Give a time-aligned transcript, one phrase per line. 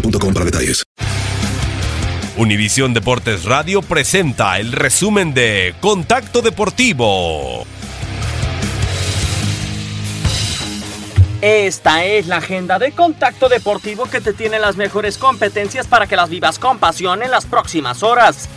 [0.00, 0.84] boostmobile.com detalles.
[2.36, 7.66] Univisión Deportes Radio presenta el resumen de Contacto Deportivo.
[11.40, 16.16] Esta es la agenda de Contacto Deportivo que te tiene las mejores competencias para que
[16.16, 18.48] las vivas con pasión en las próximas horas.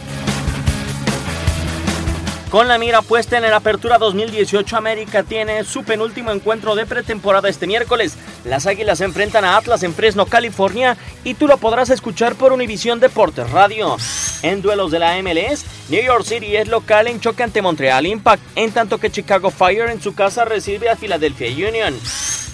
[2.50, 7.48] Con la mira puesta en el Apertura 2018, América tiene su penúltimo encuentro de pretemporada
[7.48, 8.18] este miércoles.
[8.44, 13.00] Las Águilas enfrentan a Atlas en Fresno, California, y tú lo podrás escuchar por Univisión
[13.00, 13.98] Deportes Radio.
[14.42, 18.42] En duelos de la MLS, New York City es local en choque ante Montreal Impact,
[18.56, 21.94] en tanto que Chicago Fire en su casa recibe a Philadelphia Union.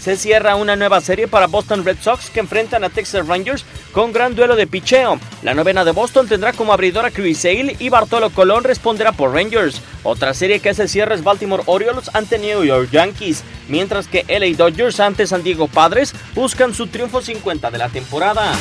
[0.05, 4.13] Se cierra una nueva serie para Boston Red Sox que enfrentan a Texas Rangers con
[4.13, 5.19] gran duelo de picheo.
[5.41, 9.33] La novena de Boston tendrá como abridor a Chris Sale y Bartolo Colón responderá por
[9.33, 9.81] Rangers.
[10.03, 14.55] Otra serie que se cierra es Baltimore Orioles ante New York Yankees, mientras que LA
[14.55, 18.53] Dodgers ante San Diego Padres buscan su triunfo 50 de la temporada.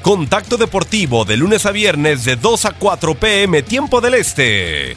[0.00, 4.96] Contacto Deportivo de lunes a viernes de 2 a 4 pm tiempo del Este.